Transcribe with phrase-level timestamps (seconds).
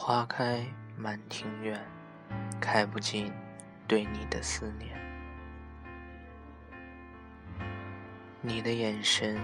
[0.00, 0.64] 花开
[0.96, 1.84] 满庭院，
[2.60, 3.32] 开不尽
[3.88, 4.96] 对你的思念。
[8.40, 9.38] 你的眼神，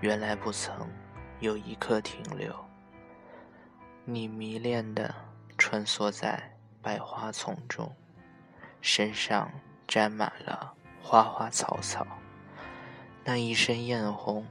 [0.00, 0.90] 原来不曾
[1.38, 2.52] 有一刻停留。
[4.04, 5.14] 你迷恋的
[5.56, 7.94] 穿梭在百花丛中，
[8.80, 9.52] 身上
[9.86, 12.04] 沾满了花花草草。
[13.24, 14.44] 那一身艳红，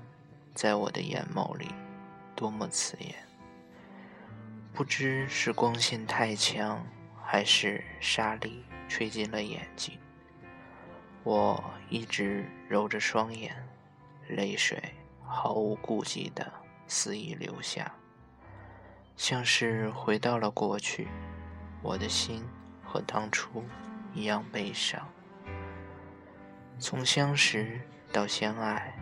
[0.56, 1.68] 在我的眼眸里，
[2.36, 3.31] 多么刺眼。
[4.82, 6.84] 不知是光线太强，
[7.24, 9.96] 还是沙粒吹进了眼睛。
[11.22, 13.56] 我一直揉着双眼，
[14.28, 14.82] 泪水
[15.24, 16.52] 毫无顾忌的
[16.88, 17.94] 肆意流下，
[19.16, 21.08] 像是回到了过去。
[21.84, 22.44] 我的心
[22.84, 23.64] 和当初
[24.16, 25.08] 一样悲伤。
[26.80, 27.80] 从相识
[28.12, 28.96] 到相爱，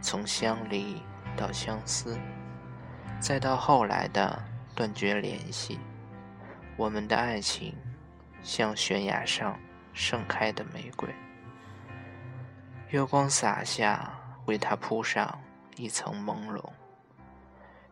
[0.00, 1.02] 从相离
[1.36, 2.16] 到相思，
[3.18, 4.53] 再到后来的。
[4.74, 5.78] 断绝联系，
[6.76, 7.72] 我们的爱情
[8.42, 9.56] 像悬崖上
[9.92, 11.08] 盛开的玫瑰，
[12.88, 14.12] 月光洒下，
[14.46, 15.40] 为它铺上
[15.76, 16.60] 一层朦胧，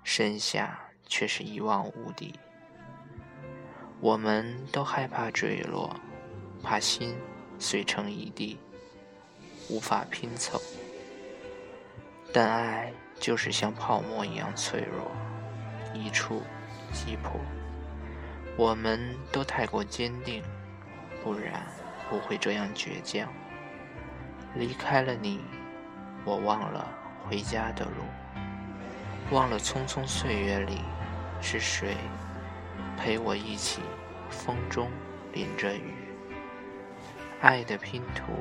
[0.02, 2.34] 身下却是一望无敌。
[4.00, 5.94] 我们都害怕坠落，
[6.64, 7.16] 怕心
[7.60, 8.58] 碎成一地，
[9.70, 10.60] 无法拼凑。
[12.34, 15.08] 但爱就是像泡沫一样脆弱，
[15.94, 16.42] 一触。
[16.92, 17.32] 击破，
[18.56, 20.42] 我们都太过坚定，
[21.22, 21.66] 不然
[22.08, 23.28] 不会这样倔强。
[24.54, 25.40] 离开了你，
[26.24, 26.86] 我忘了
[27.24, 28.04] 回家的路，
[29.34, 30.82] 忘了匆匆岁月里
[31.40, 31.96] 是谁
[32.98, 33.80] 陪我一起，
[34.28, 34.90] 风中
[35.32, 35.94] 淋着雨。
[37.40, 38.32] 爱的拼图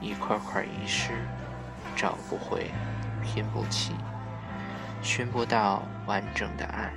[0.00, 1.10] 一块块遗失，
[1.96, 2.70] 找不回，
[3.22, 3.92] 拼不起，
[5.02, 6.92] 寻不到完整的爱。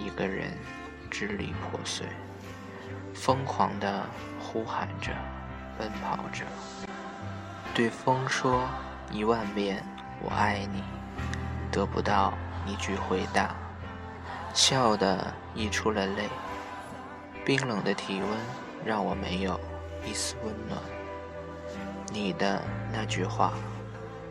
[0.00, 0.56] 一个人
[1.10, 2.06] 支离破碎，
[3.12, 4.06] 疯狂地
[4.40, 5.12] 呼喊着，
[5.78, 6.46] 奔跑着，
[7.74, 8.66] 对风说
[9.12, 9.84] 一万遍
[10.24, 10.82] “我爱你”，
[11.70, 12.32] 得不到
[12.66, 13.54] 一句回答，
[14.54, 16.28] 笑得溢出了泪。
[17.44, 18.28] 冰冷的体温
[18.84, 19.60] 让我没有
[20.06, 20.80] 一丝温暖。
[22.10, 22.62] 你的
[22.92, 23.52] 那句话，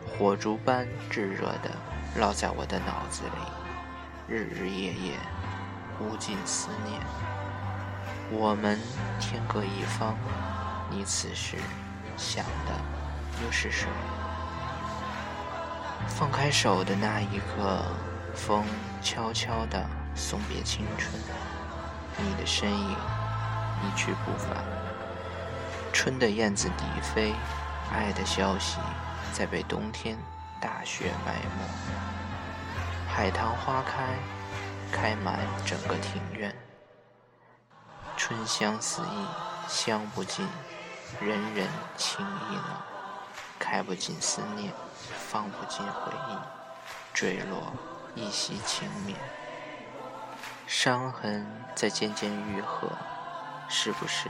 [0.06, 1.70] 火烛般炙热的
[2.18, 5.14] 烙在我的脑子里，日日夜夜。
[6.00, 6.98] 无尽思念，
[8.30, 8.78] 我们
[9.20, 10.16] 天各一方，
[10.90, 11.58] 你此时
[12.16, 12.72] 想的
[13.44, 13.86] 又是谁？
[16.08, 17.84] 放开手的那一刻，
[18.34, 18.64] 风
[19.02, 19.84] 悄悄地
[20.14, 21.12] 送别青春，
[22.16, 22.96] 你的身影
[23.82, 24.64] 一去不返。
[25.92, 27.34] 春的燕子低飞，
[27.92, 28.78] 爱的消息
[29.34, 30.16] 在被冬天
[30.58, 31.64] 大雪埋没。
[33.06, 34.14] 海棠花开。
[34.92, 36.54] 开满整个庭院，
[38.16, 39.26] 春香四溢，
[39.68, 40.46] 香不尽，
[41.20, 42.62] 人人情意浓，
[43.58, 44.72] 开不尽思念，
[45.16, 46.36] 放不尽回忆，
[47.14, 47.72] 坠落
[48.14, 49.16] 一袭情面，
[50.66, 52.88] 伤痕在渐渐愈合，
[53.68, 54.28] 是不是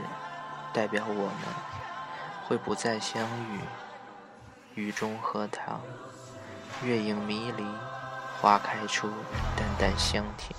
[0.71, 1.33] 代表我们
[2.47, 3.59] 会不再相遇？
[4.75, 5.81] 雨中荷塘，
[6.83, 7.65] 月影迷离。
[8.41, 9.07] 花开出
[9.55, 10.49] 淡淡香甜，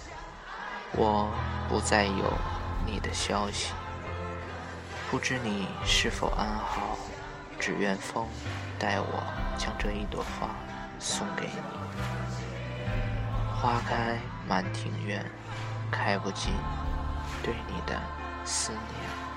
[0.93, 1.29] 我
[1.69, 2.33] 不再有
[2.87, 3.73] 你的消息，
[5.11, 6.97] 不知你是否安好，
[7.59, 8.29] 只愿风
[8.79, 9.25] 带我
[9.59, 10.49] 将这一朵花
[11.01, 11.61] 送给你。
[13.61, 14.17] 花开
[14.49, 15.29] 满庭院，
[15.91, 16.53] 开不尽
[17.43, 18.01] 对你的
[18.45, 19.32] 思念。